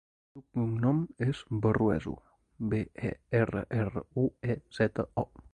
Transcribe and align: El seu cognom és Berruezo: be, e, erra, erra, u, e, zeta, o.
El 0.39 0.43
seu 0.43 0.45
cognom 0.59 1.01
és 1.25 1.41
Berruezo: 1.65 2.15
be, 2.73 2.81
e, 3.11 3.15
erra, 3.43 3.65
erra, 3.85 4.07
u, 4.27 4.29
e, 4.55 4.61
zeta, 4.81 5.11
o. 5.25 5.29